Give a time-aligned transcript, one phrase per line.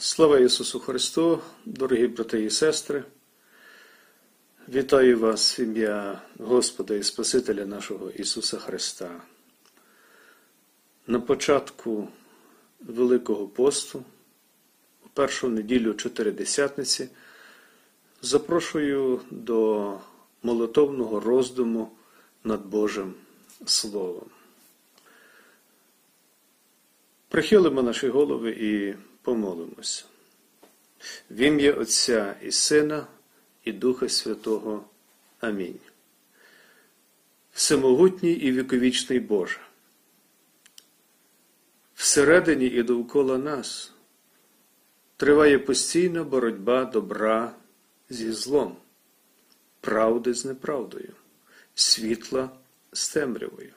[0.00, 3.04] Слава Ісусу Христу, дорогі брати і сестри.
[4.68, 9.20] Вітаю вас ім'я Господа і Спасителя нашого Ісуса Христа.
[11.06, 12.08] На початку
[12.80, 14.04] Великого посту,
[15.06, 17.08] у першу неділю Чотиридесятниці,
[18.22, 19.94] запрошую до
[20.42, 21.90] молитовного роздуму
[22.44, 23.14] над Божим
[23.66, 24.26] Словом.
[27.28, 28.94] Прихилимо наші голови і
[29.28, 30.04] помолимося.
[31.30, 33.06] В ім'я Отця і Сина,
[33.64, 34.84] і Духа Святого.
[35.40, 35.78] Амінь.
[37.52, 39.60] Всемогутній і віковічний Боже.
[41.94, 43.92] Всередині і довкола нас
[45.16, 47.54] триває постійна боротьба добра
[48.10, 48.76] зі злом,
[49.80, 51.12] правди з неправдою,
[51.74, 52.50] світла
[52.92, 53.72] з темрявою.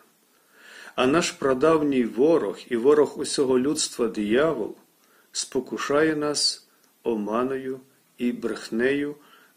[0.95, 4.75] А наш прадавній ворог і ворог усього людства диявол
[5.31, 6.67] спокушає нас
[7.03, 7.80] оманою
[8.17, 9.16] і брехнею,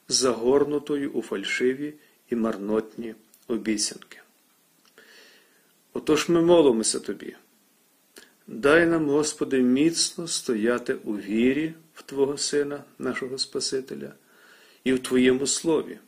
[0.09, 1.95] загорнутою у фальшиві
[2.31, 3.15] і марнотні
[3.49, 4.21] обіцянки.
[5.93, 7.37] Отож ми молимося Тобі.
[8.47, 14.13] Дай нам, Господи, міцно стояти у вірі в Твого Сина, нашого Спасителя,
[14.85, 15.99] і в Твоєму Слові.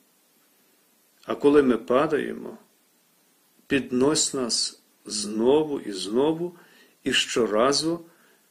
[1.24, 2.58] А коли ми падаємо,
[3.66, 6.56] піднось нас знову і знову
[7.04, 8.00] і щоразу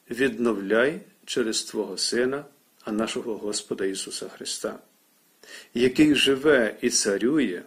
[0.09, 2.45] відновляй через Твого Сина,
[2.83, 4.79] а нашого Господа Ісуса Христа,
[5.73, 7.63] який живе і царює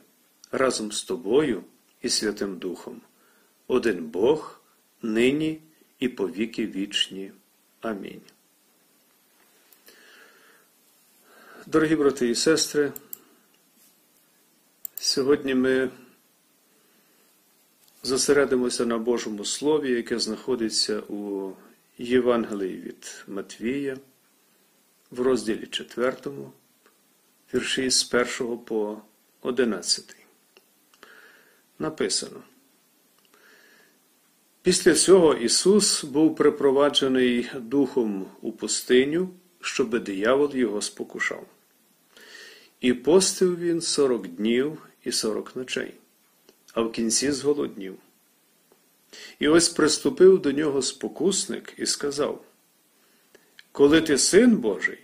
[0.53, 1.65] разом з Тобою
[2.03, 3.01] і Святим Духом,
[3.67, 4.61] один Бог,
[5.03, 5.61] нині
[5.99, 7.33] і по віки вічні.
[7.81, 8.21] Амінь.
[11.67, 12.93] Дорогі брати і сестри,
[14.97, 15.91] сьогодні ми
[18.03, 21.53] зосередимося на Божому Слові, яке знаходиться у
[21.99, 23.97] Євангелії від Матвія
[25.11, 26.17] в розділі 4,
[27.55, 28.99] вірші з 1 по
[29.43, 30.17] 11.
[31.79, 32.43] Написано.
[34.63, 41.47] Після цього Ісус був припроваджений Духом у пустиню, щоби диявол його спокушав.
[42.81, 45.95] І постив він сорок днів і сорок ночей,
[46.73, 47.99] а в кінці зголоднів.
[49.39, 52.45] І ось приступив до нього спокусник і сказав:
[53.73, 54.99] Коли ти син Божий,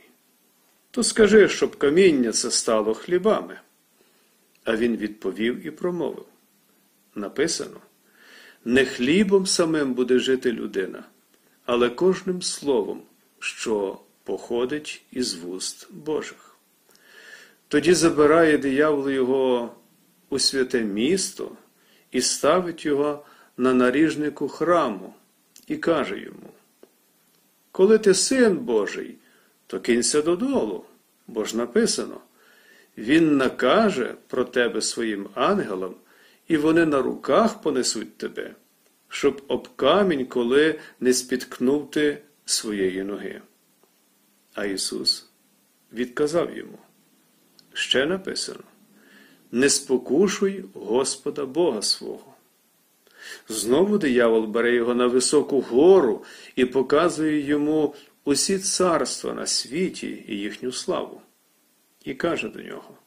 [0.90, 3.60] то скажи, щоб каміння це стало хлібами.
[4.64, 6.26] А він відповів і промовив:
[7.14, 7.80] Написано:
[8.64, 11.04] не хлібом самим буде жити людина,
[11.64, 13.02] але кожним словом,
[13.38, 16.56] що походить із вуст Божих.
[17.68, 19.74] Тоді забирає диявол його
[20.28, 21.56] у святе місто
[22.10, 23.24] і ставить його
[23.56, 25.14] на наріжнику храму
[25.66, 26.50] і каже йому:
[27.72, 29.14] Коли ти син Божий,
[29.66, 30.84] то кинься додолу,
[31.26, 32.20] бо ж написано:
[32.98, 35.94] Він накаже про тебе своїм ангелам,
[36.48, 38.54] і вони на руках понесуть тебе,
[39.08, 43.40] щоб об камінь, коли не спіткнув ти своєї ноги.
[44.54, 45.28] А Ісус
[45.92, 46.78] відказав йому.
[47.72, 48.64] Ще написано:
[49.52, 52.33] Не спокушуй Господа Бога свого.
[53.48, 56.24] Знову диявол бере його на високу гору
[56.56, 61.20] і показує йому усі царства на світі і їхню славу.
[62.04, 62.98] І каже до нього: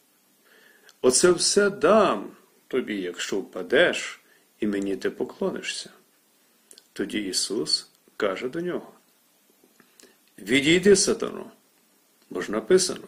[1.01, 2.31] Оце все дам
[2.67, 4.19] тобі, якщо впадеш,
[4.59, 5.89] і мені ти поклонишся.
[6.93, 8.91] Тоді Ісус каже до нього:
[10.39, 11.45] Відійди, сатану,
[12.29, 13.07] бо ж написано: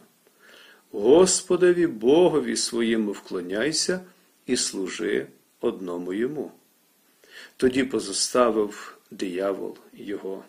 [0.91, 4.01] Господові Богові своєму вклоняйся
[4.45, 5.27] і служи
[5.61, 6.51] одному йому.
[7.59, 10.43] Тоді позоставив диявол його.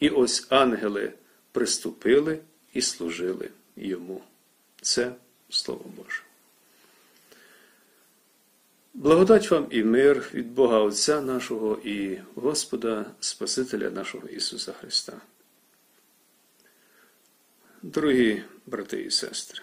[0.00, 1.12] І ось ангели
[1.52, 2.38] приступили
[2.74, 4.22] і служили йому.
[4.82, 5.14] Це
[5.50, 6.22] Слово Боже.
[8.94, 15.20] Благодать вам і мир від Бога Отця нашого і Господа Спасителя нашого Ісуса Христа.
[17.82, 19.62] Дорогі брати і сестри,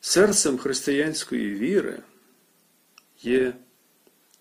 [0.00, 2.02] серцем християнської віри
[3.22, 3.54] є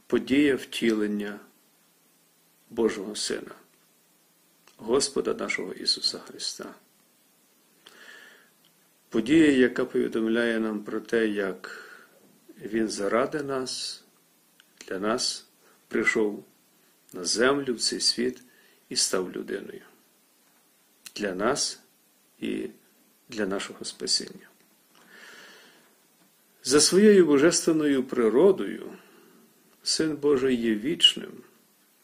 [0.07, 1.39] подія втілення
[2.69, 3.55] Божого Сина,
[4.77, 6.73] Господа нашого Ісуса Христа.
[9.09, 11.89] Подія, яка повідомляє нам про те, як
[12.61, 14.03] Він заради нас,
[14.87, 15.45] для нас
[15.87, 16.45] прийшов
[17.13, 18.41] на землю в цей світ
[18.89, 19.81] і став людиною.
[21.15, 21.79] Для нас
[22.39, 22.69] і
[23.29, 24.49] для нашого спасіння.
[26.63, 28.91] За своєю божественною природою.
[29.85, 31.31] Син Божий є вічним,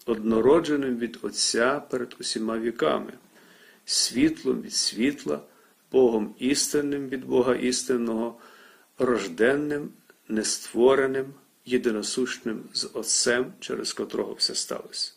[0.05, 3.13] однородженим від Отця перед усіма віками,
[3.85, 5.41] світлом від світла,
[5.91, 8.39] Богом істинним від Бога істинного,
[8.99, 9.89] рожденним,
[10.27, 11.33] нествореним,
[11.65, 15.13] єдиносущним з Отцем, через котрого все сталося.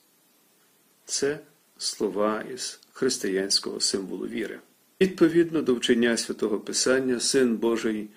[1.04, 1.40] Це
[1.78, 4.60] слова із християнського символу віри.
[5.00, 8.08] Відповідно до вчення святого Писання, Син Божий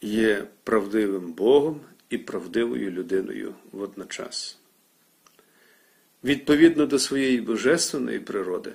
[0.00, 1.80] є правдивим Богом
[2.10, 4.58] і правдивою людиною водночас.
[6.24, 8.72] Відповідно до своєї божественної природи,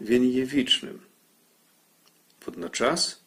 [0.00, 1.00] він є вічним.
[2.46, 3.20] Водночас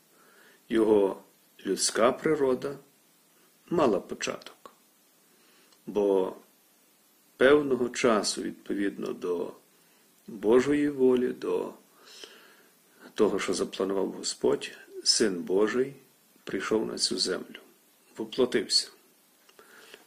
[0.69, 1.23] його
[1.65, 2.77] людська природа
[3.69, 4.71] мала початок,
[5.85, 6.35] бо
[7.37, 9.53] певного часу, відповідно до
[10.27, 11.73] Божої волі, до
[13.13, 14.71] того, що запланував Господь,
[15.03, 15.93] Син Божий
[16.43, 17.59] прийшов на цю землю,
[18.17, 18.91] воплотився.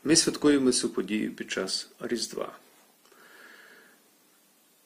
[0.04, 2.58] Ми святкуємо цю подію під час Різдва.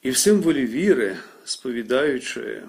[0.03, 2.63] І в символі віри, сповідаючи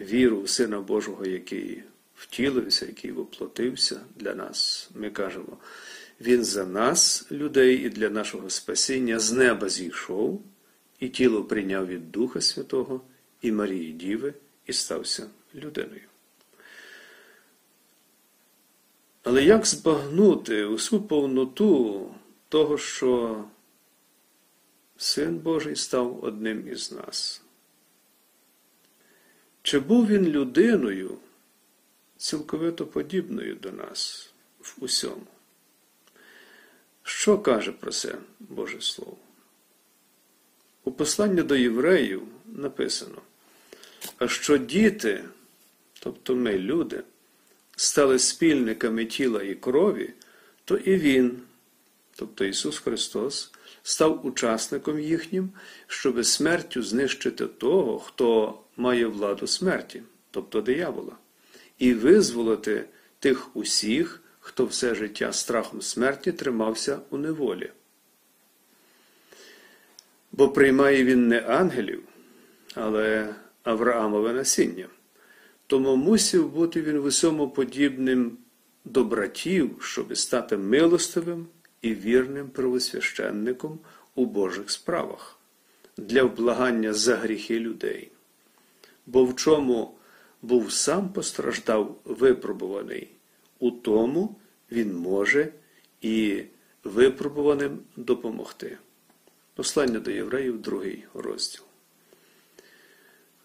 [0.00, 1.82] віру в Сина Божого, який
[2.16, 5.58] втілився, який воплотився для нас, ми кажемо,
[6.20, 10.42] Він за нас, людей, і для нашого спасіння з неба зійшов,
[11.00, 13.00] і тіло прийняв від Духа Святого
[13.42, 14.34] і Марії Діви,
[14.66, 16.07] і стався людиною.
[19.28, 22.14] Але як збагнути усю повноту
[22.48, 23.44] того, що
[24.96, 27.42] Син Божий став одним із нас?
[29.62, 31.18] Чи був він людиною,
[32.16, 34.30] цілковито подібною до нас
[34.60, 35.26] в усьому?
[37.02, 39.18] Що каже про це Боже Слово?
[40.84, 43.22] У посланні до євреїв написано,
[44.18, 45.24] а що діти,
[46.00, 47.02] тобто ми, люди,
[47.80, 50.10] стали спільниками тіла і крові,
[50.64, 51.38] то і Він,
[52.16, 53.52] тобто Ісус Христос,
[53.82, 55.50] став учасником їхнім,
[55.86, 61.16] щоби смертю знищити того, хто має владу смерті, тобто диявола,
[61.78, 62.84] і визволити
[63.18, 67.70] тих усіх, хто все життя страхом смерті тримався у неволі.
[70.32, 72.02] Бо приймає він не ангелів,
[72.74, 74.88] але Авраамове насіння.
[75.68, 78.38] Тому мусив бути він в усьому подібним
[78.84, 81.46] до братів, щоби стати милостивим
[81.82, 83.78] і вірним правосвященником
[84.14, 85.38] у Божих справах
[85.96, 88.10] для вблагання за гріхи людей.
[89.06, 89.94] Бо в чому
[90.42, 93.08] був сам постраждав випробуваний,
[93.58, 94.36] у тому
[94.72, 95.52] він може
[96.00, 96.42] і
[96.84, 98.78] випробуваним допомогти.
[99.54, 101.67] Послання до євреїв, другий розділ.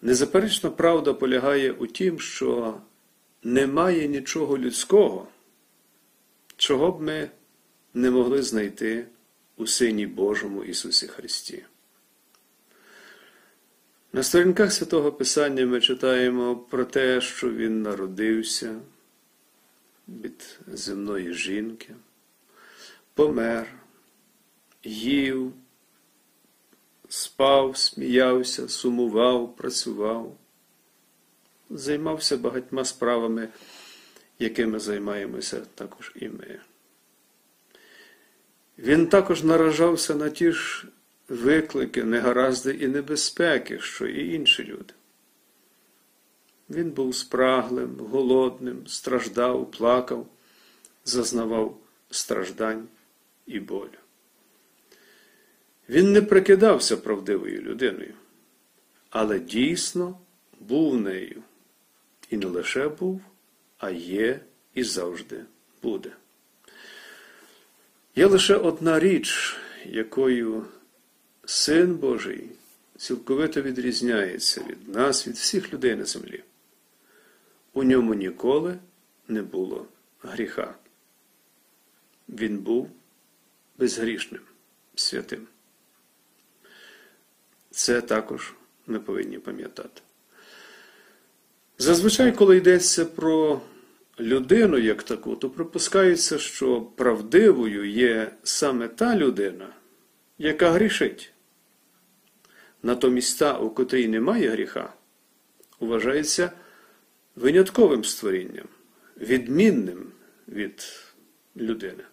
[0.04, 2.80] Незаперечна правда полягає у тім, що
[3.42, 5.28] немає нічого людського,
[6.56, 7.30] чого б ми
[7.94, 9.06] не могли знайти
[9.56, 11.64] у Сині Божому Ісусі Христі.
[14.12, 18.80] На сторінках Святого Писання ми читаємо про те, що Він народився
[20.08, 21.94] від земної жінки,
[23.14, 23.66] помер,
[24.82, 25.52] їв
[27.08, 30.36] спав, сміявся, сумував, працював,
[31.70, 33.48] займався багатьма справами,
[34.38, 36.60] якими займаємося також і ми.
[38.78, 40.88] Він також наражався на ті ж
[41.28, 44.94] виклики, негаразди і небезпеки, що і інші люди.
[46.70, 50.26] Він був спраглим, голодним, страждав, плакав,
[51.04, 51.78] зазнавав
[52.10, 52.88] страждань
[53.46, 54.03] і болю.
[55.88, 58.14] Він не прикидався правдивою людиною,
[59.10, 60.18] але дійсно
[60.60, 61.42] був нею.
[62.30, 63.20] І не лише був,
[63.78, 64.40] а є
[64.74, 65.44] і завжди
[65.82, 66.12] буде.
[68.16, 70.66] Є лише одна річ, якою
[71.44, 72.50] Син Божий
[72.96, 76.42] цілковито відрізняється від нас, від всіх людей на землі.
[77.72, 78.78] У ньому ніколи
[79.28, 79.86] не було
[80.22, 80.74] гріха.
[82.28, 82.90] Він був
[83.78, 84.42] безгрішним,
[84.94, 85.46] святим.
[87.74, 88.54] Це також
[88.86, 90.00] ми повинні пам'ятати.
[91.78, 93.60] Зазвичай, коли йдеться про
[94.20, 99.68] людину як таку, то припускається, що правдивою є саме та людина,
[100.38, 101.32] яка грішить.
[102.82, 104.92] Натомість та, у котрій немає гріха,
[105.80, 106.50] вважається
[107.36, 108.68] винятковим створінням,
[109.20, 110.06] відмінним
[110.48, 110.82] від
[111.56, 112.04] людини.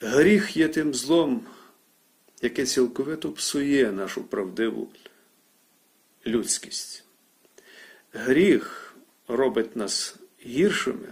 [0.00, 1.46] Гріх є тим злом,
[2.46, 4.88] яке цілковито псує нашу правдиву
[6.26, 7.04] людськість.
[8.12, 8.94] Гріх
[9.28, 11.08] робить нас гіршими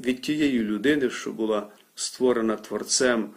[0.00, 3.30] від тієї людини, що була створена Творцем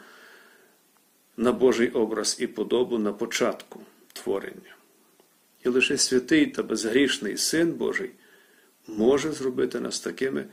[1.38, 3.82] на Божий образ і подобу на початку
[4.14, 4.76] творення.
[5.66, 8.12] і лише святий та безгрішний Син Божий
[8.88, 10.46] може зробити нас такими,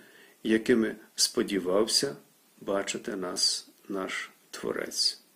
[0.42, 2.16] якими сподівався
[2.60, 5.27] бачити нас наш Творець.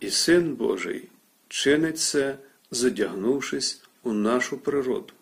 [0.00, 1.08] І Син Божий
[1.48, 2.38] чинить це,
[2.70, 5.12] задягнувшись у нашу природу,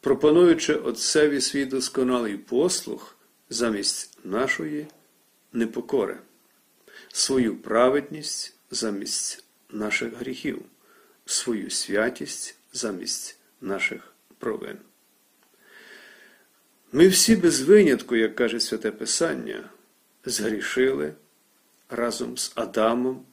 [0.00, 3.16] пропонуючи Отцеві свій досконалий послух
[3.50, 4.86] замість нашої
[5.52, 6.18] непокори,
[7.12, 10.62] свою праведність замість наших гріхів,
[11.26, 14.78] свою святість замість наших провин.
[16.92, 19.70] Ми всі без винятку, як каже Святе Писання,
[20.24, 21.14] згрішили
[21.88, 23.24] разом з Адамом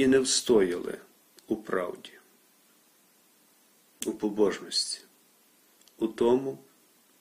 [0.00, 0.98] і не встояли
[1.46, 2.12] у правді,
[4.06, 5.00] у побожності,
[5.98, 6.58] у тому,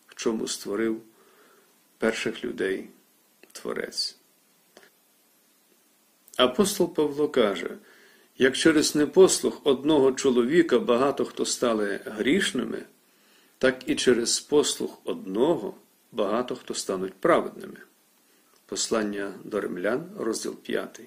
[0.07, 1.01] в чому створив
[1.97, 2.89] перших людей
[3.51, 4.17] Творець.
[6.37, 7.77] Апостол Павло каже,
[8.37, 12.85] як через непослух одного чоловіка багато хто стали грішними,
[13.57, 15.75] так і через послух одного
[16.11, 17.77] багато хто стануть праведними.
[18.65, 21.01] Послання до римлян, розділ 5.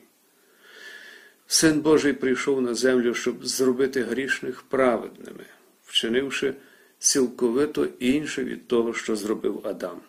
[1.53, 5.47] Син Божий прийшов на землю, щоб зробити грішних праведними,
[5.85, 6.55] вчинивши
[6.99, 10.01] цілковито інше від того, що зробив Адам.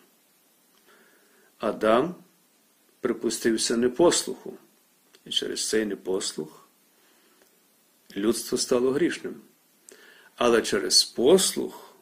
[1.58, 2.14] Адам
[3.00, 4.58] припустився непослуху,
[5.24, 6.68] і через цей непослух
[8.16, 9.40] людство стало грішним.
[10.36, 11.94] Але через послух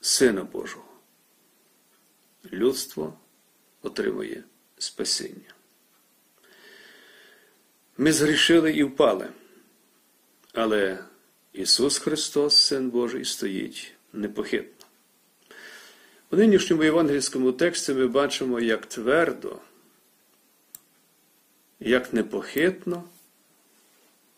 [0.00, 0.92] Сина Божого
[2.52, 3.18] людство
[3.82, 4.44] отримує
[4.78, 5.55] спасіння.
[7.98, 9.28] Ми згрішили і впали,
[10.52, 10.98] але
[11.52, 14.86] Ісус Христос, Син Божий, стоїть непохитно.
[16.30, 19.58] У нинішньому євангельському тексті ми бачимо, як твердо,
[21.80, 23.04] як непохитно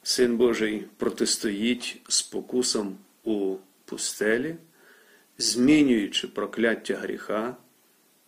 [0.03, 4.57] Син Божий протистоїть спокусам у пустелі,
[5.39, 7.57] змінюючи прокляття гріха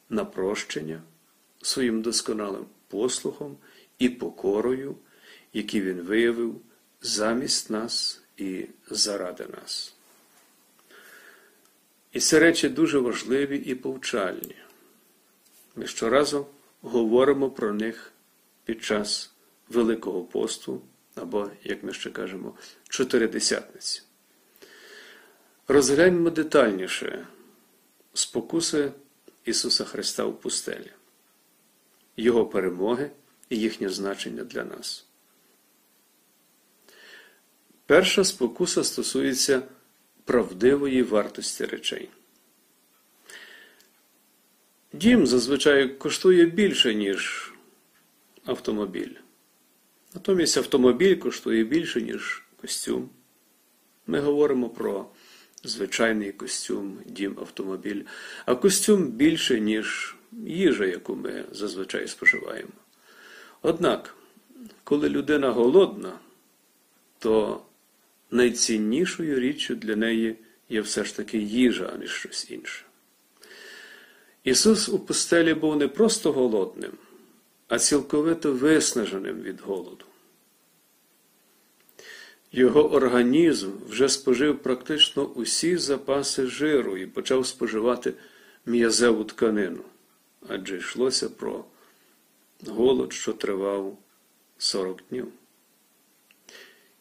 [0.09, 1.03] на прощення
[1.63, 3.57] своїм досконалим послухом
[3.99, 4.97] і покорою,
[5.53, 6.61] які він виявив
[7.01, 9.95] замість нас і заради нас.
[12.13, 14.57] І це речі дуже важливі і повчальні.
[15.77, 16.47] Ми щоразу
[16.81, 18.13] говоримо про них
[18.65, 19.33] під час
[19.69, 20.83] Великого посту,
[21.15, 22.55] або, як ми ще кажемо,
[22.89, 24.03] чотиридесятниці.
[25.69, 27.27] Розгляньмо детальніше
[28.15, 28.93] спокуси
[29.45, 30.93] Ісуса Христа в пустелі,
[32.17, 33.11] Його перемоги
[33.49, 35.10] і їхнє значення для нас.
[37.91, 39.63] Перша спокуса стосується
[40.25, 42.09] правдивої вартості речей.
[44.93, 47.53] Дім зазвичай коштує більше, ніж
[48.45, 49.15] автомобіль.
[50.15, 53.11] Натомість автомобіль коштує більше, ніж костюм.
[54.07, 55.07] Ми говоримо про
[55.65, 58.03] звичайний костюм, дім, автомобіль,
[58.47, 60.17] а костюм більше, ніж
[60.47, 62.73] їжа, яку ми зазвичай споживаємо.
[63.63, 64.15] Однак,
[64.85, 66.19] коли людина голодна,
[67.19, 67.63] то
[68.31, 70.37] найціннішою річчю для неї
[70.69, 72.85] є все ж таки їжа, а не щось інше.
[74.45, 76.93] Ісус у пустелі був не просто голодним,
[77.69, 80.05] а цілковито виснаженим від голоду.
[82.53, 88.15] Його організм вже спожив практично усі запаси жиру і почав споживати
[88.67, 89.83] м'язеву тканину,
[90.49, 91.65] адже йшлося про
[92.67, 93.99] голод, що тривав
[94.59, 95.29] 40 днів.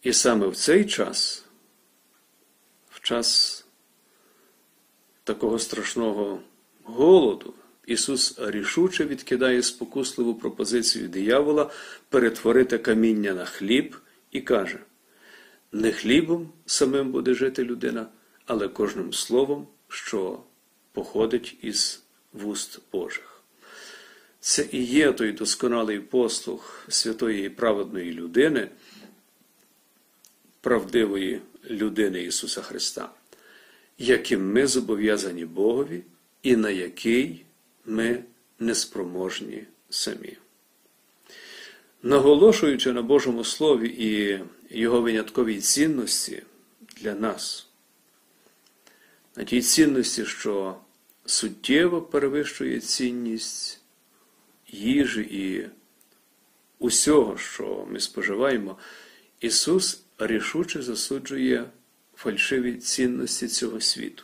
[0.03, 1.45] І саме в цей час,
[2.89, 3.65] в час
[5.23, 6.41] такого страшного
[6.83, 7.53] голоду,
[7.85, 11.71] Ісус рішуче відкидає спокусливу пропозицію диявола
[12.09, 13.95] перетворити каміння на хліб
[14.31, 14.79] і каже:
[15.71, 18.07] не хлібом самим буде жити людина,
[18.45, 20.43] але кожним словом, що
[20.91, 22.03] походить із
[22.33, 23.41] вуст Божих.
[24.39, 28.69] Це і є той досконалий послух святої і праведної людини,
[30.69, 33.09] правдивої людини Ісуса Христа,
[33.97, 36.03] яким ми зобов'язані Богові
[36.43, 37.45] і на який
[37.85, 38.23] ми
[38.59, 40.37] неспроможні самі.
[42.03, 44.39] Наголошуючи на Божому Слові і
[44.77, 46.43] його винятковій цінності
[46.97, 47.67] для нас,
[49.35, 50.75] на тій цінності, що
[51.25, 53.81] суттєво перевищує цінність
[54.67, 55.69] їжі і
[56.79, 58.77] усього, що ми споживаємо,
[59.39, 61.65] Ісус рішуче засуджує
[62.15, 64.23] фальшиві цінності цього світу.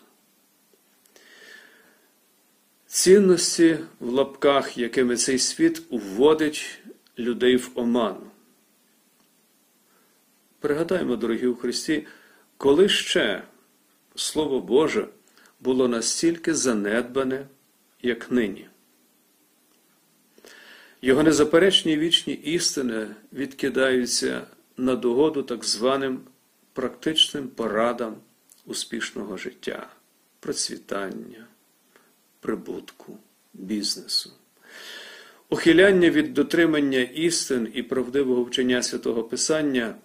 [2.88, 6.80] Цінності в лапках, якими цей світ вводить
[7.20, 8.32] людей в оману.
[10.60, 12.08] Пригадаємо, дорогі у Христі,
[12.58, 13.44] Коли ще
[14.16, 15.08] Слово Боже
[15.60, 17.48] було настільки занедбане,
[18.02, 18.68] як нині?
[21.02, 26.22] Його незаперечні вічні істини відкидаються на догоду так званим
[26.74, 28.16] практичним порадам
[28.66, 29.88] успішного життя,
[30.40, 31.48] процвітання,
[32.40, 33.18] прибутку,
[33.54, 34.32] бізнесу.
[35.50, 39.96] Ухиляння від дотримання істин і правдивого вчення святого Писання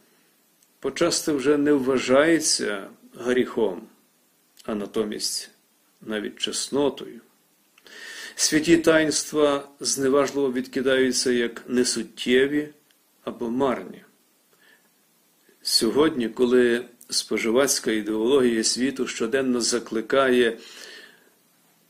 [0.80, 3.82] почасти вже не вважається гріхом,
[4.64, 5.50] а натомість
[6.00, 7.20] навіть чеснотою.
[8.34, 12.68] Святі таїнства зневажливо відкидаються як несуттєві
[13.24, 14.04] або марні.
[15.62, 20.58] Сьогодні, коли споживацька ідеологія світу щоденно закликає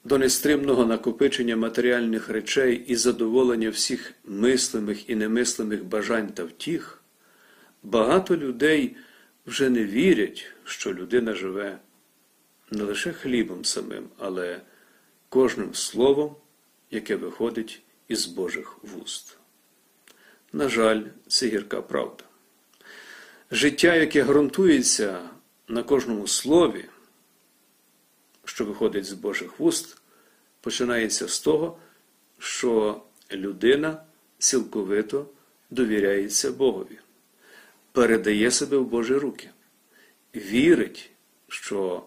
[0.05, 7.03] до нестримного накопичення матеріальних речей і задоволення всіх мислимих і немислимих бажань та втіх,
[7.83, 8.97] багато людей
[9.47, 11.79] вже не вірять, що людина живе
[12.71, 14.61] не лише хлібом самим, але
[15.29, 16.37] кожним словом,
[16.91, 19.37] яке виходить із Божих вуст.
[20.53, 22.25] На жаль, це гірка правда.
[23.52, 25.21] Життя, яке ґрунтується
[25.69, 26.85] на кожному слові,
[28.45, 29.97] що виходить з Божих вуст,
[30.61, 31.78] починається з того,
[32.38, 33.02] що
[33.33, 34.02] людина
[34.38, 35.26] цілковито
[35.71, 36.99] довіряється Богові,
[37.92, 39.50] передає себе в Божі руки,
[40.35, 41.11] вірить,
[41.49, 42.02] що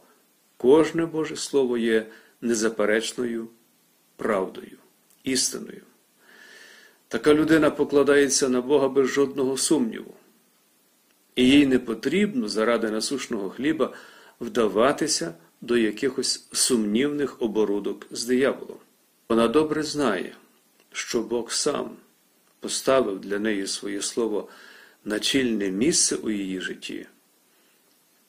[0.58, 2.06] кожне Боже Слово є
[2.42, 3.48] незаперечною
[4.16, 4.78] правдою,
[5.24, 5.82] істиною.
[7.08, 10.14] Така людина покладається на Бога без жодного сумніву,
[11.36, 13.94] і їй не потрібно заради насушного хліба
[14.40, 18.78] вдаватися до якихось сумнівних оборудок з дияволом.
[19.30, 20.36] Вона добре знає,
[20.92, 21.92] що Бог сам
[22.60, 24.50] поставив для неї своє слово
[25.06, 27.06] на чільне місце у її житті,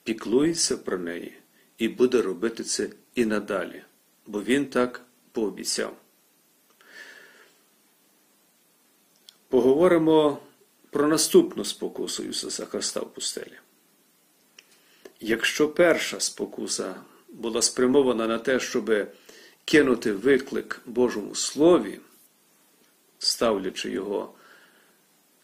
[0.04, 1.32] піклується про неї
[1.78, 3.82] і буде робити це і надалі,
[4.26, 5.00] бо Він так
[5.32, 5.96] пообіцяв.
[9.48, 10.38] Поговоримо
[10.94, 13.58] про наступну спокусу Ісуса Христа в пустелі.
[15.20, 16.94] Якщо перша спокуса
[17.28, 19.08] була спрямована на те, щоб
[19.64, 22.00] кинути виклик Божому Слові,
[23.18, 24.34] ставлячи його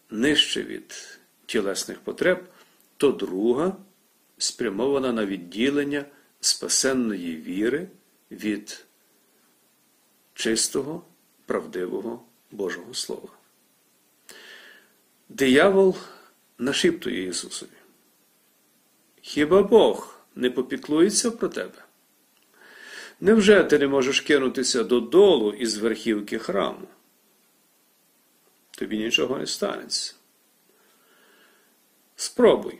[0.09, 2.43] нижче від тілесних потреб,
[2.97, 3.75] то друга
[4.37, 6.05] спрямована на відділення
[6.41, 7.87] спасенної віри
[8.31, 8.85] від
[10.33, 11.05] чистого,
[11.45, 13.40] правдивого Божого Слова.
[15.33, 15.95] Диявол
[16.57, 17.69] нашіптує Ісусові.
[19.21, 21.85] Хіба Бог не попіклується про тебе?
[23.21, 26.87] Невже ти не можеш кинутися додолу із верхівки храму?
[28.71, 30.15] Тобі нічого не станеться.
[32.15, 32.79] Спробуй.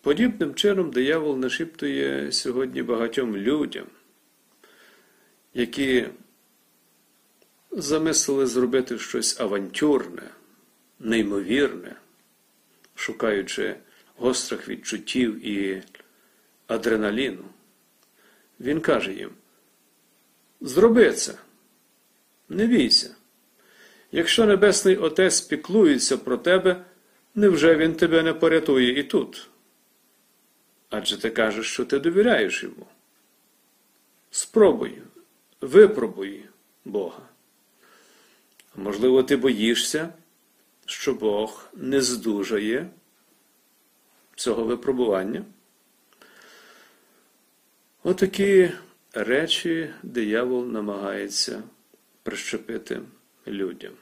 [0.00, 3.86] Подібним чином диявол нашіптує сьогодні багатьом людям,
[5.54, 6.08] які
[7.70, 10.30] замислили зробити щось авантюрне,
[11.04, 11.96] неймовірне,
[12.94, 13.76] шукаючи
[14.16, 15.82] гострих відчуттів і
[16.66, 17.44] адреналіну.
[18.60, 19.30] Він каже їм:
[20.60, 21.34] Зроби це,
[22.48, 23.14] не бійся.
[24.12, 26.84] Якщо Небесний Отець піклується про тебе,
[27.34, 29.48] невже він тебе не порятує і тут?
[30.90, 32.86] Адже ти кажеш, що ти довіряєш йому.
[34.30, 35.02] Спробуй,
[35.60, 36.44] випробуй
[36.84, 37.22] Бога.
[38.76, 40.12] Можливо, ти боїшся,
[40.86, 42.90] що Бог не здужає
[44.36, 45.44] цього випробування.
[48.02, 48.72] Отакі
[49.12, 51.62] речі диявол намагається
[52.22, 53.00] прищепити
[53.46, 53.92] людям.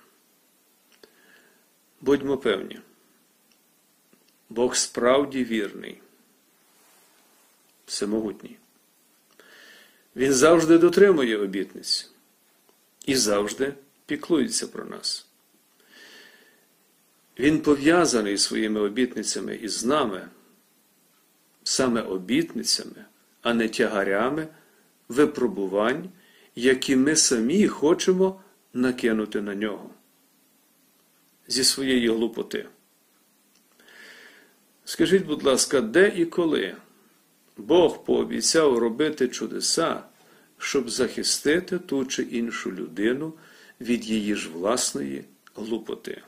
[2.00, 2.80] Будьмо певні,
[4.48, 6.00] Бог справді вірний,
[7.86, 8.56] всемогутній.
[10.16, 12.10] Він завжди дотримує обітниць
[13.06, 13.74] і завжди
[14.06, 15.26] піклується про нас.
[17.38, 20.28] Він пов'язаний своїми обітницями із нами,
[21.64, 23.04] саме обітницями,
[23.42, 24.48] а не тягарями
[25.08, 26.10] випробувань,
[26.56, 28.40] які ми самі хочемо
[28.74, 29.90] накинути на нього
[31.48, 32.68] зі своєї глупоти.
[34.84, 36.76] Скажіть, будь ласка, де і коли
[37.56, 40.02] Бог пообіцяв робити чудеса,
[40.58, 43.32] щоб захистити ту чи іншу людину
[43.80, 46.22] від її ж власної глупоти?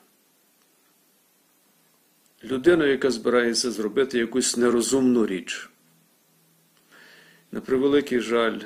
[2.45, 5.71] Людина, яка збирається зробити якусь нерозумну річ.
[7.53, 8.61] На превеликий жаль,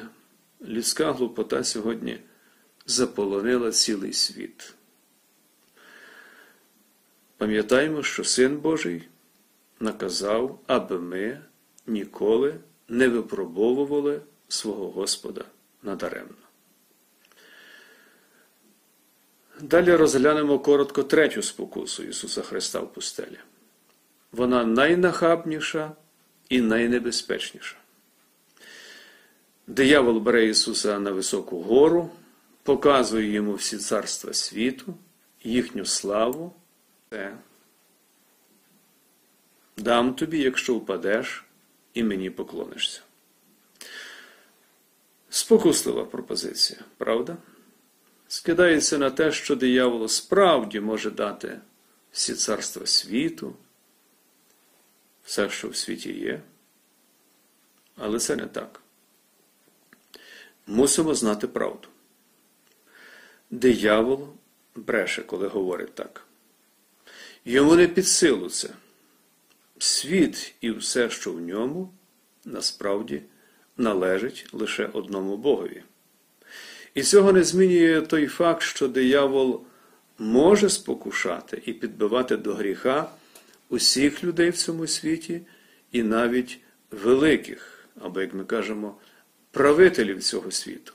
[0.62, 2.18] людська глупота сьогодні
[2.86, 4.74] заполонила цілий світ.
[7.36, 9.08] Пам'ятаємо, що Син Божий
[9.80, 11.40] наказав, аби ми
[11.86, 12.54] ніколи
[12.88, 15.44] не випробовували свого Господа
[15.82, 16.34] надаремно.
[19.60, 23.38] Далі розглянемо коротко третю спокусу Ісуса Христа в пустелі.
[24.32, 25.92] Вона найнахабніша
[26.48, 27.76] і найнебезпечніша.
[29.66, 32.10] Диявол бере Ісуса на високу гору,
[32.62, 34.94] показує йому всі царства світу,
[35.42, 36.54] їхню славу.
[37.10, 37.36] Це
[39.76, 41.44] дам тобі, якщо впадеш,
[41.94, 43.00] і мені поклонишся.
[45.30, 47.36] Спокуслива пропозиція, правда?
[48.28, 51.60] Скидається на те, що диявол справді може дати
[52.12, 53.54] всі царства світу,
[55.28, 56.40] все, що в світі є.
[57.96, 58.80] Але це не так.
[60.66, 61.88] Мусимо знати правду.
[63.50, 64.28] Диявол
[64.74, 66.24] бреше, коли говорить так.
[67.44, 68.68] Йому не під силу це.
[69.78, 71.92] Світ і все, що в ньому,
[72.44, 73.22] насправді
[73.76, 75.82] належить лише одному Богові.
[76.94, 79.64] І цього не змінює той факт, що диявол
[80.18, 83.10] може спокушати і підбивати до гріха
[83.68, 85.40] усіх людей в цьому світі,
[85.92, 88.96] і навіть великих, або, як ми кажемо,
[89.50, 90.92] правителів цього світу.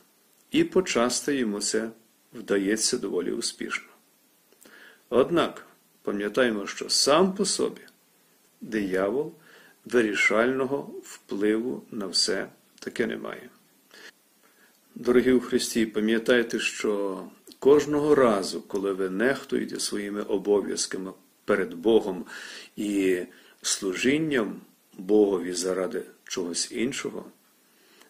[0.51, 1.89] І почасти йому це
[2.33, 3.87] вдається доволі успішно.
[5.09, 5.67] Однак
[6.01, 7.81] пам'ятаємо, що сам по собі
[8.61, 9.33] диявол
[9.85, 12.47] вирішального впливу на все
[12.79, 13.49] таки не має.
[14.95, 17.23] Дорогі у Христі, пам'ятайте, що
[17.59, 21.11] кожного разу, коли ви нехтуєте своїми обов'язками
[21.45, 22.25] перед Богом
[22.75, 23.21] і
[23.61, 24.61] служінням
[24.97, 27.25] Богові заради чогось іншого,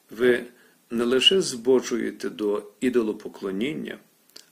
[0.10, 0.46] ви
[0.90, 3.98] не лише збочуєте до ідолопоклоніння,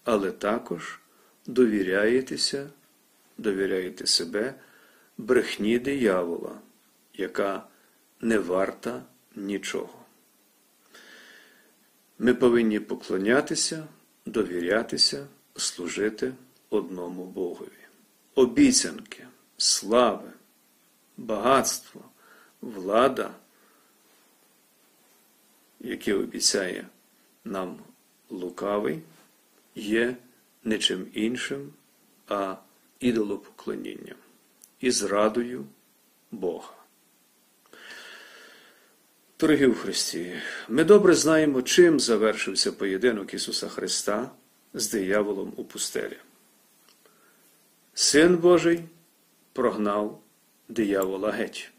[0.04, 1.00] але також
[1.46, 2.70] довіряєтеся,
[3.38, 4.54] довіряєте себе
[5.18, 6.60] брехні диявола,
[7.14, 7.68] яка
[8.22, 9.04] не варта
[9.36, 10.06] нічого.
[12.20, 13.88] Ми повинні поклонятися,
[14.26, 16.34] довірятися, служити
[16.70, 17.81] одному Богові.
[18.36, 20.32] Обіцянки, слави,
[21.18, 22.02] багатство,
[22.62, 23.36] влада,
[25.80, 26.88] яке обіцяє
[27.46, 27.80] нам
[28.30, 29.02] лукавий,
[29.76, 30.16] є
[30.64, 31.74] не чим іншим,
[32.28, 32.56] а
[33.00, 34.18] ідолопоклонінням
[34.80, 35.66] і зрадою
[36.32, 36.74] Бога.
[39.40, 40.36] Дорогі в Христі,
[40.70, 44.32] ми добре знаємо, чим завершився поєдинок Ісуса Христа
[44.74, 46.18] з дияволом у пустелі.
[48.02, 48.84] Син Божий
[49.54, 50.22] прогнав
[50.68, 51.72] диявола геть.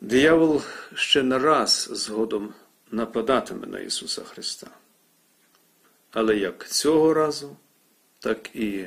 [0.00, 0.62] Диявол
[0.94, 2.54] ще не раз згодом
[2.90, 4.66] нападатиме на Ісуса Христа.
[6.10, 7.56] Але як цього разу,
[8.18, 8.86] так і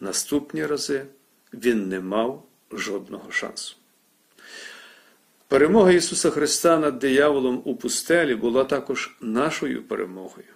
[0.00, 1.06] наступні рази
[1.52, 3.76] він не мав жодного шансу.
[5.48, 10.54] Перемога Ісуса Христа над дияволом у пустелі була також нашою перемогою,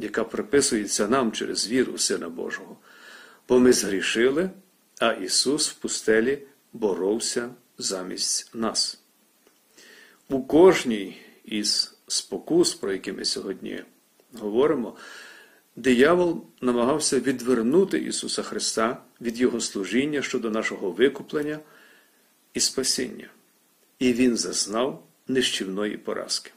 [0.00, 2.76] яка приписується нам через віру Сина Божого.
[3.48, 4.50] Бо ми згрішили,
[5.00, 9.00] а Ісус в пустелі боровся замість нас.
[10.28, 13.82] У кожній із спокус, про які ми сьогодні
[14.32, 14.96] говоримо,
[15.76, 21.58] диявол намагався відвернути Ісуса Христа від Його служіння щодо нашого викуплення
[22.54, 23.28] і спасіння
[23.98, 26.52] і він зазнав нищівної поразки.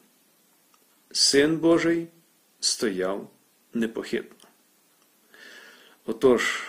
[1.12, 2.08] Син Божий
[2.60, 3.30] стояв
[3.74, 4.50] непохитно.
[6.06, 6.64] Отож,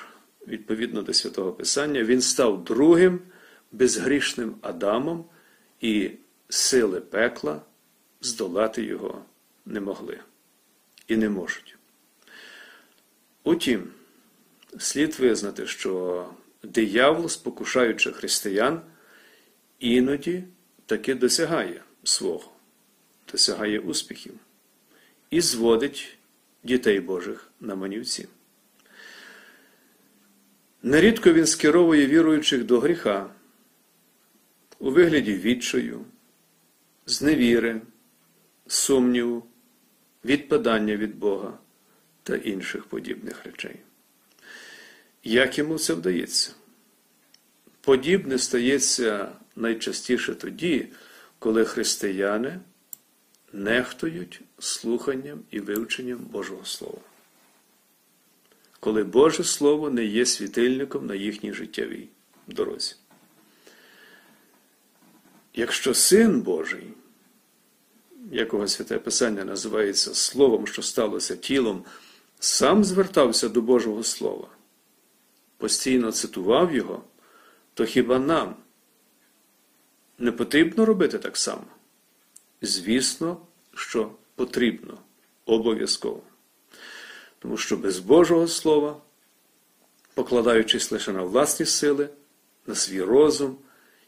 [0.47, 3.21] відповідно до святого Писання, він став другим
[3.73, 5.25] безгрішним Адамом,
[5.81, 6.11] і
[6.49, 7.63] сили пекла
[8.21, 9.25] здолати його
[9.67, 10.21] не могли
[11.09, 11.77] і не можуть.
[13.45, 13.91] Утім,
[14.79, 16.29] слід визнати, що
[16.63, 18.83] диявол, спокушаючи християн,
[19.79, 20.45] іноді
[20.87, 22.53] таки досягає свого,
[23.33, 24.35] досягає успіхів
[25.31, 26.19] і зводить
[26.65, 28.29] дітей Божих на манівці.
[30.83, 33.31] Нерідко він скеровує віруючих до гріха
[34.79, 36.05] у вигляді відчаю,
[37.07, 37.81] зневіри,
[38.67, 39.47] сумніву,
[40.25, 41.59] відпадання від Бога
[42.23, 43.77] та інших подібних речей.
[45.25, 46.55] Як йому це вдається?
[47.81, 50.89] Подібне стається найчастіше тоді,
[51.39, 52.61] коли християни
[53.53, 56.99] нехтують слуханням і вивченням Божого Слова.
[58.81, 62.09] Коли Боже Слово не є світильником на їхній життєвій
[62.47, 62.95] дорозі.
[65.55, 66.93] Якщо Син Божий,
[68.33, 71.85] якого Святе Писання називається Словом, що сталося тілом,
[72.41, 74.49] сам звертався до Божого Слова,
[75.57, 77.05] постійно цитував його,
[77.75, 78.57] то хіба нам,
[80.19, 81.65] не потрібно робити так само?
[82.63, 83.41] Звісно,
[83.75, 84.99] що потрібно,
[85.47, 86.23] обов'язково.
[87.39, 89.03] Тому що без Божого Слова,
[90.15, 92.09] покладаючись лише на власні сили,
[92.67, 93.59] на свій розум,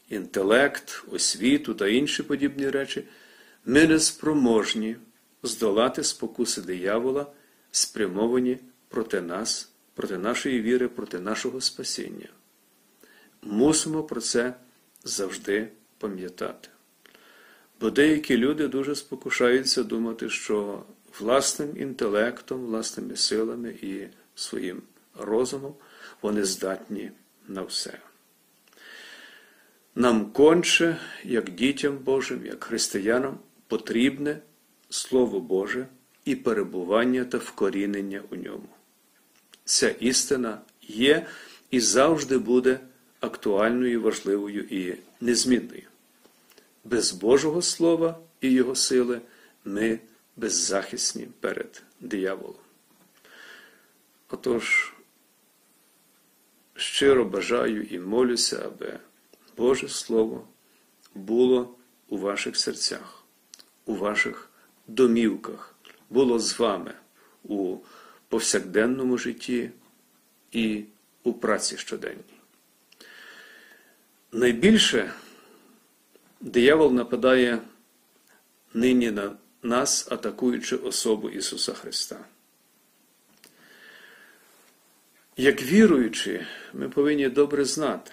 [0.09, 3.03] інтелект, освіту та інші подібні речі,
[3.65, 4.95] ми не спроможні
[5.43, 7.31] здолати спокуси диявола,
[7.71, 12.29] спрямовані проти нас, проти нашої віри, проти нашого спасіння.
[13.41, 14.53] Мусимо про це
[15.03, 16.72] завжди пам'ятати.
[17.83, 20.83] Бо деякі люди дуже спокушаються думати, що
[21.19, 24.81] власним інтелектом, власними силами і своїм
[25.19, 25.73] розумом
[26.21, 27.11] вони здатні
[27.47, 27.99] на все.
[29.95, 34.39] Нам конче, як дітям Божим, як християнам, потрібне
[34.89, 35.87] Слово Боже
[36.25, 38.69] і перебування та вкорінення у ньому.
[39.65, 41.25] Ця істина є
[41.71, 42.79] і завжди буде
[43.19, 45.92] актуальною, важливою і незмінною.
[46.83, 49.21] Без Божого Слова і Його сили
[49.65, 49.99] ми
[50.35, 52.55] беззахисні перед дияволом.
[54.29, 54.93] Отож,
[56.75, 58.99] щиро бажаю і молюся, аби
[59.57, 60.47] Боже Слово
[61.15, 61.75] було
[62.07, 63.23] у ваших серцях,
[63.85, 64.49] у ваших
[64.87, 65.75] домівках,
[66.09, 66.93] було з вами
[67.43, 67.77] у
[68.27, 69.71] повсякденному житті
[70.51, 70.83] і
[71.23, 72.39] у праці щоденній.
[74.31, 75.13] Найбільше
[76.43, 77.61] диявол нападає
[78.73, 82.25] нині на нас, атакуючи особу Ісуса Христа.
[85.37, 88.11] Як віруючи, ми повинні добре знати,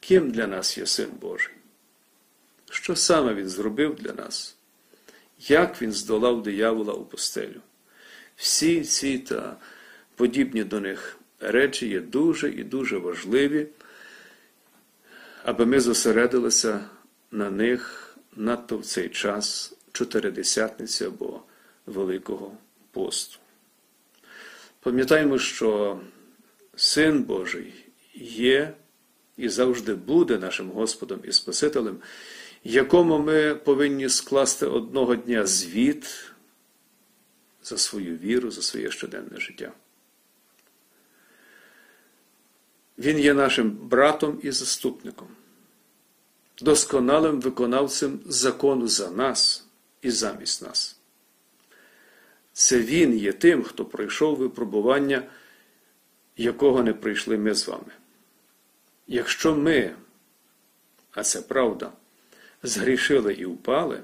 [0.00, 1.54] ким для нас є Син Божий,
[2.70, 4.56] що саме Він зробив для нас,
[5.38, 7.60] як Він здолав диявола у постелю.
[8.36, 9.56] Всі ці та
[10.14, 13.66] подібні до них речі є дуже і дуже важливі,
[15.46, 16.84] аби ми зосередилися
[17.30, 21.42] на них надто в цей час чотиридесятниці або
[21.86, 22.52] Великого
[22.90, 23.38] посту.
[24.80, 26.00] Пам'ятаємо, що
[26.76, 27.74] Син Божий
[28.14, 28.74] є
[29.36, 31.98] і завжди буде нашим Господом і Спасителем,
[32.64, 36.24] якому ми повинні скласти одного дня звіт
[37.62, 39.72] за свою віру, за своє щоденне життя.
[42.98, 45.28] Він є нашим братом і заступником,
[46.60, 49.66] досконалим виконавцем закону за нас
[50.02, 50.98] і замість нас.
[52.52, 55.22] Це Він є тим, хто пройшов випробування,
[56.36, 57.92] якого не прийшли ми з вами.
[59.06, 59.96] Якщо ми,
[61.10, 61.92] а це правда,
[62.62, 64.02] згрішили і впали,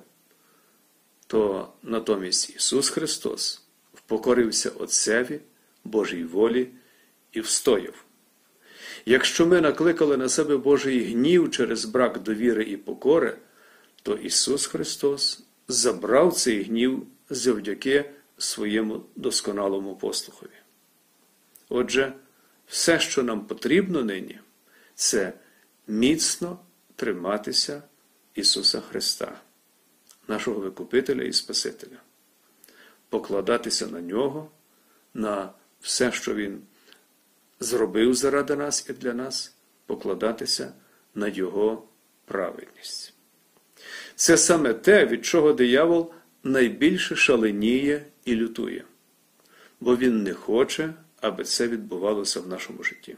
[1.27, 3.63] то натомість Ісус Христос
[3.95, 5.41] впокорився Отцеві,
[5.85, 6.69] Божій волі
[7.33, 8.05] і встояв.
[9.07, 13.37] Якщо ми накликали на себе Божий гнів через брак довіри і покори,
[14.03, 20.51] то Ісус Христос забрав цей гнів завдяки своєму досконалому послухові.
[21.69, 22.13] Отже,
[22.67, 24.39] все, що нам потрібно нині,
[24.95, 25.33] це
[25.87, 26.59] міцно
[26.97, 27.83] триматися
[28.35, 29.41] Ісуса Христа,
[30.29, 31.97] нашого Викупителя і Спасителя,
[33.09, 34.51] покладатися на Нього,
[35.15, 36.63] на все, що Він
[37.63, 39.55] зробив заради нас і для нас,
[39.87, 40.73] покладатися
[41.15, 41.83] на Його
[42.25, 43.15] праведність.
[44.15, 48.85] Це саме те, від чого диявол найбільше шаленіє і лютує,
[49.81, 53.17] бо він не хоче, аби це відбувалося в нашому житті.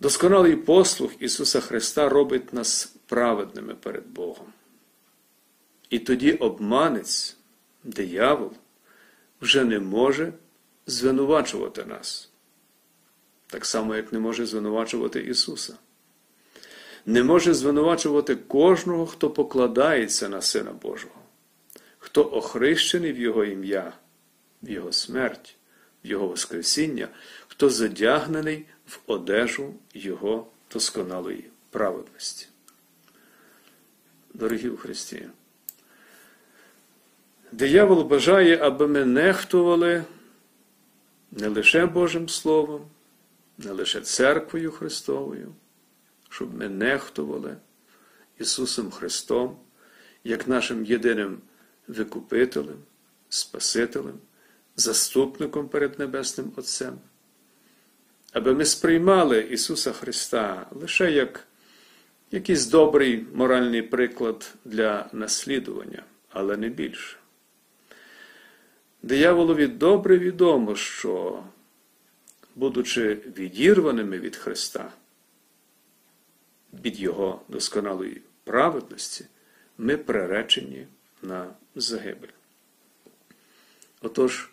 [0.00, 4.46] Досконалий послух Ісуса Христа робить нас праведними перед Богом.
[5.90, 7.36] І тоді обманець,
[7.84, 8.52] диявол,
[9.40, 10.32] вже не може
[10.86, 12.30] звинувачувати нас,
[13.46, 15.74] так само, як не може звинувачувати Ісуса.
[17.06, 21.14] Не може звинувачувати кожного, хто покладається на Сина Божого,
[21.98, 23.92] хто охрещений в Його ім'я,
[24.62, 25.56] в Його смерть,
[26.04, 27.08] в Його Воскресіння,
[27.48, 32.46] хто задягнений в одежу Його досконалої праведності.
[34.34, 35.28] Дорогі у Христі,
[37.52, 40.04] диявол бажає, аби ми нехтували
[41.34, 42.90] не лише Божим Словом,
[43.58, 45.54] не лише церквою Христовою,
[46.28, 47.56] щоб ми нехтували
[48.38, 49.56] Ісусом Христом,
[50.24, 51.38] як нашим єдиним
[51.88, 52.78] Викупителем,
[53.28, 54.20] Спасителем,
[54.76, 56.98] заступником перед Небесним Отцем,
[58.32, 61.46] аби ми сприймали Ісуса Христа лише як
[62.30, 67.16] якийсь добрий моральний приклад для наслідування, але не більше.
[69.04, 71.44] Дияволові добре відомо, що,
[72.54, 74.92] будучи відірваними від Христа,
[76.72, 79.26] від Його досконалої праведності,
[79.78, 80.86] ми приречені
[81.22, 82.28] на загибель.
[84.00, 84.50] Отож,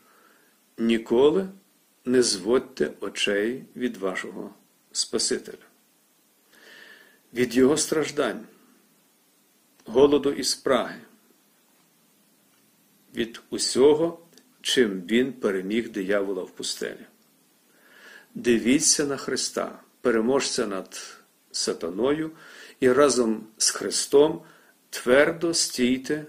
[0.78, 1.48] ніколи
[2.06, 4.54] не зводьте очей від вашого
[4.92, 5.66] Спасителя,
[7.34, 8.46] від Його страждань,
[9.86, 11.02] голоду і спраги,
[13.16, 14.20] від усього,
[14.62, 17.06] чим Він переміг диявола в пустелі.
[18.36, 21.18] Дивіться на Христа, переможця над
[21.52, 22.32] сатаною,
[22.80, 24.42] і разом з Христом
[24.90, 26.26] твердо стійте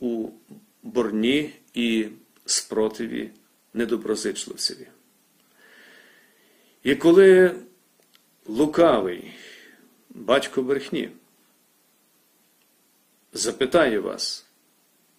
[0.00, 0.28] у
[0.82, 2.08] борні і
[2.46, 3.30] спротиві
[3.74, 4.88] недоброзичливцеві.
[6.82, 7.56] І коли
[8.46, 9.32] лукавий
[10.10, 11.10] батько брехні
[13.32, 14.46] запитає вас,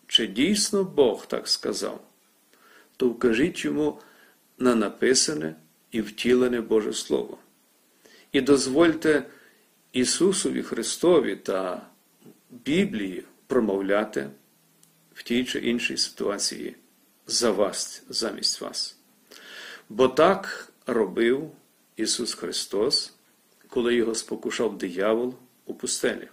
[0.08, 2.04] чи дійсно Бог так сказав,
[3.04, 4.00] то вкажіть йому
[4.58, 5.56] на написане
[5.92, 7.38] і втілене Боже Слово.
[8.32, 9.26] І дозвольте
[9.94, 11.88] Ісусові Христові та
[12.50, 14.30] Біблії промовляти
[15.13, 16.76] в тій чи іншій ситуації
[17.28, 18.98] за вас, замість вас.
[19.89, 21.52] Бо так робив
[21.96, 23.13] Ісус Христос,
[23.68, 25.36] коли його спокушав диявол
[25.66, 26.28] у пустелі.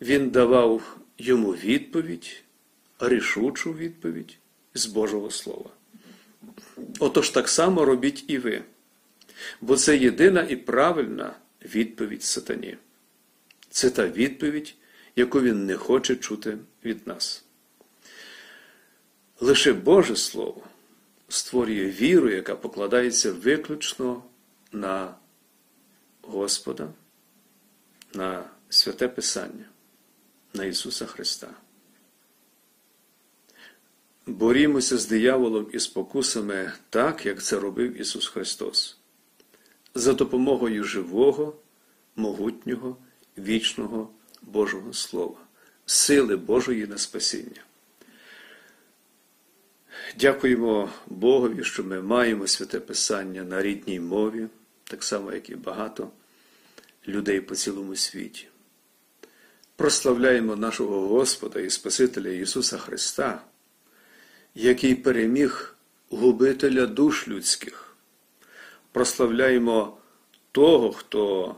[0.00, 2.42] Він давав йому відповідь,
[2.98, 4.38] рішучу відповідь
[4.74, 5.70] з Божого Слова.
[6.98, 8.62] Отож так само робіть і ви,
[9.60, 12.76] бо це єдина і правильна відповідь сатані.
[13.70, 14.74] Це та відповідь,
[15.16, 17.44] яку він не хоче чути від нас.
[19.40, 20.62] Лише Боже Слово
[21.28, 24.24] створює віру, яка покладається виключно
[24.72, 25.14] на
[26.22, 26.88] Господа,
[28.14, 29.64] на святе Писання,
[30.54, 31.48] на Ісуса Христа.
[34.26, 38.98] Борімося з дияволом і спокусами так, як це робив Ісус Христос,
[39.94, 41.56] за допомогою живого,
[42.16, 42.96] могутнього,
[43.38, 44.10] вічного
[44.42, 45.36] Божого Слова,
[45.86, 47.62] сили Божої на спасіння.
[50.18, 54.46] Дякуємо Богові, що ми маємо святе Писання на рідній мові,
[54.84, 56.10] так само, як і багато
[57.08, 58.48] людей по цілому світі.
[59.76, 63.42] Прославляємо нашого Господа і Спасителя Ісуса Христа,
[64.54, 65.76] який переміг
[66.10, 67.96] губителя душ людських.
[68.92, 69.98] Прославляємо
[70.52, 71.56] того, хто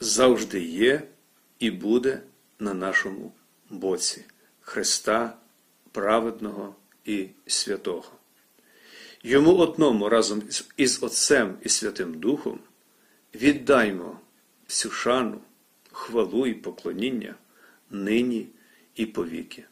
[0.00, 1.02] завжди є
[1.58, 2.22] і буде
[2.58, 3.32] на нашому
[3.70, 4.24] боці
[4.60, 5.36] Христа
[5.92, 6.74] праведного
[7.04, 8.12] і святого.
[9.22, 10.42] Йому одному разом
[10.76, 12.60] із Отцем і Святим Духом
[13.34, 14.20] віддаймо
[14.68, 15.40] всю шану,
[15.92, 17.34] хвалу і поклоніння
[17.90, 18.48] нині
[18.94, 19.64] і повіки.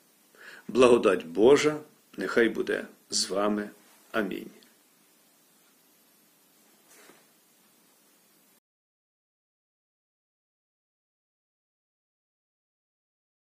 [0.68, 1.80] Благодать Божа
[2.16, 3.70] нехай буде з вами.
[4.12, 4.50] Амінь.